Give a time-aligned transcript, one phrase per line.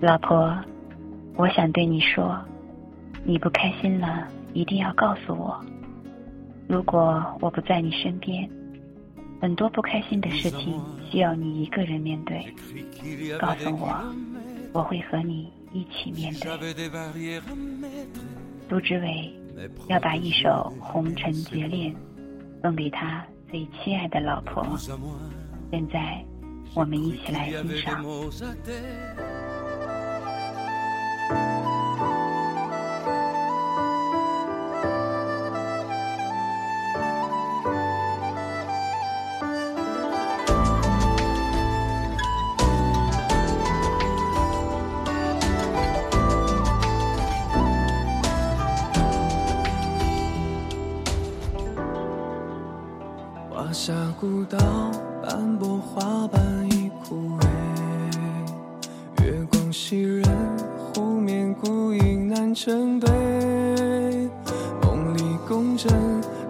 [0.00, 0.58] 老婆，
[1.36, 2.40] 我想对你说，
[3.22, 5.62] 你不开心了，一定要告诉我。
[6.66, 8.48] 如果我不在你身边，
[9.42, 10.80] 很多不开心的事情
[11.10, 12.46] 需要你一个人面对。
[13.38, 13.94] 告诉我，
[14.72, 17.40] 我会和你一起面对。
[18.70, 19.30] 杜之伟
[19.88, 21.92] 要把一首《红尘劫恋》
[22.62, 24.66] 送给他最亲爱的老婆。
[25.70, 26.24] 现在，
[26.74, 28.02] 我们一起来欣赏。
[53.60, 54.56] 华夏古道，
[55.22, 60.24] 斑驳花瓣已枯萎，月光袭人，
[60.94, 63.10] 湖面孤影难成对。
[64.80, 65.92] 梦里共枕，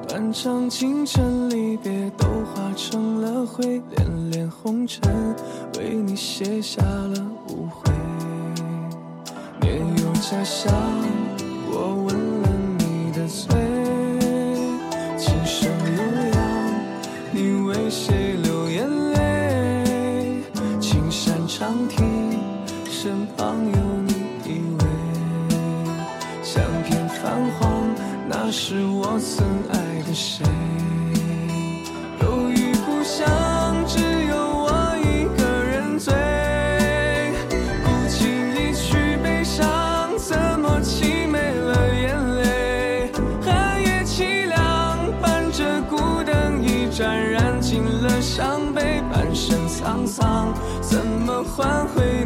[0.07, 5.03] 断肠情深离别都化成了灰，恋恋红尘，
[5.79, 7.93] 为你写下了无悔。
[9.61, 10.73] 年幼家乡，
[11.73, 12.49] 我吻了
[12.79, 13.70] 你的嘴。
[23.03, 24.13] 身旁有你
[24.45, 24.85] 依偎。
[26.43, 27.83] 相片泛黄，
[28.29, 29.43] 那是我曾
[29.73, 30.45] 爱的谁？
[32.21, 33.27] 忧郁故乡，
[33.87, 36.13] 只有我一个人醉。
[37.83, 43.11] 不经意去悲伤，怎么凄美了眼泪？
[43.41, 49.03] 寒夜凄凉，伴着孤灯一盏，燃尽了伤悲。
[49.11, 52.20] 半生沧桑，怎么换回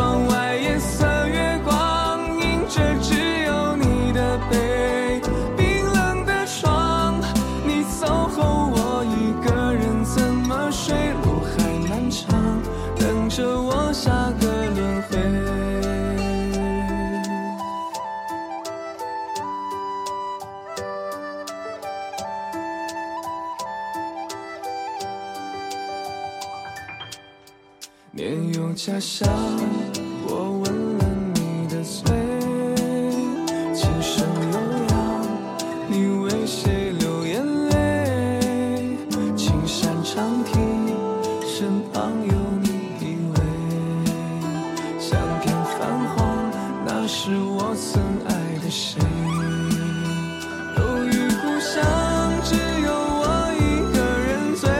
[0.00, 5.20] 窗外夜色月光，映着只有你的背。
[5.58, 7.20] 冰冷的床，
[7.66, 10.96] 你走后我一个人怎么睡？
[11.22, 12.32] 路还漫长，
[12.96, 15.18] 等着我下个轮回。
[28.12, 29.28] 年幼家乡，
[47.12, 48.30] 是我曾爱
[48.62, 49.00] 的谁？
[50.78, 51.10] 忧郁
[51.42, 51.82] 故乡，
[52.44, 53.26] 只有我
[53.58, 53.98] 一个
[54.28, 54.70] 人醉。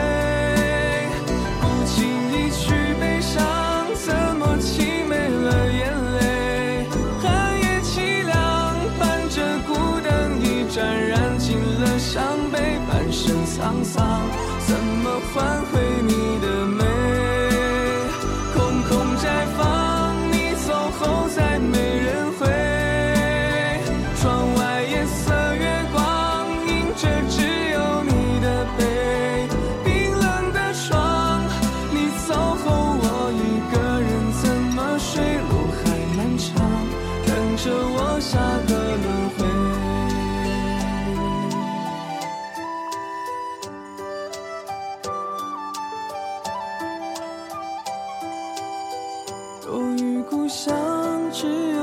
[1.59, 1.99] 不经
[2.31, 2.71] 意去
[3.01, 3.35] 悲伤，
[3.93, 6.87] 怎么凄美了眼泪？
[7.19, 8.33] 寒夜凄凉，
[8.97, 9.35] 伴着
[9.67, 10.09] 孤灯
[10.41, 12.79] 一盏，燃尽了伤悲。
[12.87, 14.20] 半生沧桑，
[50.51, 50.75] 想，
[51.31, 51.80] 只有